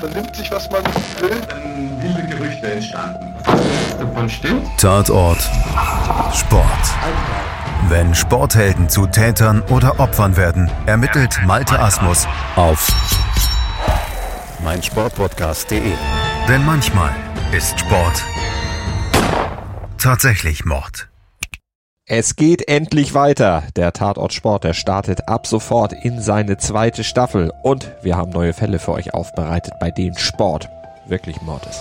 Man 0.00 0.12
nimmt 0.12 0.34
sich, 0.34 0.50
was 0.50 0.70
man 0.70 0.82
will. 0.84 1.40
Dann 1.48 2.02
wilde 2.02 2.22
Gerüchte 2.26 2.72
entstanden. 2.72 3.34
Davon 3.98 4.30
stimmt? 4.30 4.66
Tatort 4.78 5.40
Sport. 6.34 6.64
Wenn 7.88 8.14
Sporthelden 8.14 8.88
zu 8.88 9.06
Tätern 9.06 9.62
oder 9.62 9.98
Opfern 10.00 10.36
werden, 10.36 10.70
ermittelt 10.86 11.40
Malte 11.44 11.78
Asmus 11.78 12.26
auf 12.56 12.88
meinsportpodcast.de. 14.62 15.92
Denn 16.48 16.64
manchmal 16.64 17.10
ist 17.52 17.80
Sport 17.80 18.22
tatsächlich 19.98 20.64
Mord. 20.64 21.09
Es 22.12 22.34
geht 22.34 22.66
endlich 22.66 23.14
weiter. 23.14 23.62
Der 23.76 23.92
Tatort 23.92 24.32
Sport, 24.32 24.64
der 24.64 24.72
startet 24.72 25.28
ab 25.28 25.46
sofort 25.46 25.92
in 25.92 26.20
seine 26.20 26.56
zweite 26.56 27.04
Staffel. 27.04 27.52
Und 27.62 27.92
wir 28.02 28.16
haben 28.16 28.32
neue 28.32 28.52
Fälle 28.52 28.80
für 28.80 28.90
euch 28.90 29.14
aufbereitet, 29.14 29.74
bei 29.78 29.92
denen 29.92 30.18
Sport 30.18 30.68
wirklich 31.06 31.40
Mord 31.40 31.64
ist. 31.66 31.80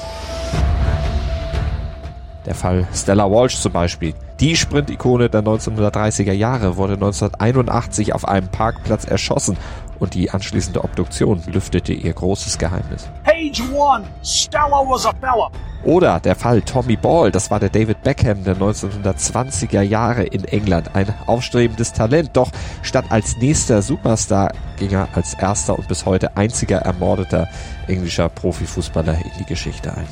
Der 2.45 2.53
Fall 2.53 2.87
Stella 2.93 3.27
Walsh 3.31 3.59
zum 3.59 3.71
Beispiel. 3.73 4.13
Die 4.39 4.55
Sprint-Ikone 4.55 5.31
der 5.31 5.41
1930er 5.41 6.33
Jahre 6.33 6.77
wurde 6.77 6.93
1981 6.93 8.13
auf 8.13 8.27
einem 8.27 8.49
Parkplatz 8.49 9.05
erschossen 9.05 9.57
und 9.97 10.13
die 10.13 10.29
anschließende 10.29 10.83
Obduktion 10.83 11.41
lüftete 11.47 11.93
ihr 11.93 12.13
großes 12.13 12.59
Geheimnis. 12.59 13.09
Page 13.23 13.63
one, 13.73 14.03
Stella 14.21 14.83
was 14.87 15.07
a 15.07 15.13
fella. 15.19 15.49
Oder 15.83 16.19
der 16.19 16.35
Fall 16.35 16.61
Tommy 16.61 16.97
Ball, 16.97 17.31
das 17.31 17.49
war 17.49 17.59
der 17.59 17.69
David 17.69 18.03
Beckham 18.03 18.43
der 18.43 18.57
1920er 18.57 19.81
Jahre 19.81 20.23
in 20.23 20.43
England. 20.43 20.93
Ein 20.93 21.13
aufstrebendes 21.25 21.93
Talent, 21.93 22.31
doch 22.33 22.51
statt 22.81 23.05
als 23.09 23.37
nächster 23.37 23.81
Superstar 23.81 24.51
ging 24.77 24.91
er 24.91 25.07
als 25.13 25.35
erster 25.35 25.77
und 25.77 25.87
bis 25.87 26.05
heute 26.05 26.35
einziger 26.35 26.79
ermordeter 26.79 27.47
englischer 27.87 28.27
Profifußballer 28.27 29.13
in 29.13 29.31
die 29.39 29.45
Geschichte 29.45 29.95
ein. 29.95 30.07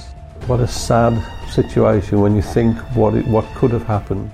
What 0.47 0.61
a 0.61 0.67
sad 0.67 1.15
situation 1.51 2.23
when 2.23 2.35
you 2.35 2.41
think 2.41 2.77
what, 2.95 3.13
it, 3.13 3.29
what 3.29 3.43
could 3.55 3.73
have 3.73 3.85
happened. 3.87 4.31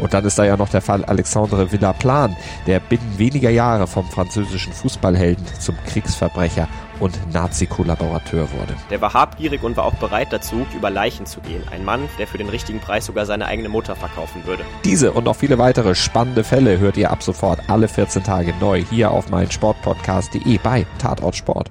Und 0.00 0.14
dann 0.14 0.24
ist 0.24 0.38
da 0.38 0.44
ja 0.44 0.56
noch 0.56 0.68
der 0.68 0.80
Fall 0.80 1.04
Alexandre 1.04 1.70
Villaplan, 1.70 2.36
der 2.66 2.80
binnen 2.80 3.18
weniger 3.18 3.50
Jahre 3.50 3.86
vom 3.86 4.06
französischen 4.06 4.72
Fußballhelden 4.72 5.44
zum 5.58 5.76
Kriegsverbrecher 5.86 6.68
und 7.00 7.18
Nazi-Kollaborateur 7.32 8.50
wurde. 8.52 8.74
Der 8.90 9.00
war 9.00 9.14
habgierig 9.14 9.62
und 9.62 9.76
war 9.76 9.84
auch 9.84 9.94
bereit 9.94 10.32
dazu, 10.32 10.66
über 10.76 10.90
Leichen 10.90 11.26
zu 11.26 11.40
gehen. 11.40 11.62
Ein 11.70 11.84
Mann, 11.84 12.08
der 12.18 12.26
für 12.26 12.38
den 12.38 12.48
richtigen 12.48 12.80
Preis 12.80 13.06
sogar 13.06 13.26
seine 13.26 13.46
eigene 13.46 13.68
Mutter 13.68 13.96
verkaufen 13.96 14.44
würde. 14.44 14.64
Diese 14.84 15.12
und 15.12 15.24
noch 15.24 15.36
viele 15.36 15.58
weitere 15.58 15.94
spannende 15.94 16.44
Fälle 16.44 16.78
hört 16.78 16.96
ihr 16.96 17.10
ab 17.10 17.22
sofort 17.22 17.60
alle 17.68 17.88
14 17.88 18.22
Tage 18.22 18.54
neu 18.60 18.84
hier 18.84 19.10
auf 19.10 19.30
meinen 19.30 19.50
Sportpodcast.de 19.50 20.58
bei 20.58 20.86
Tatort 20.98 21.36
Sport. 21.36 21.70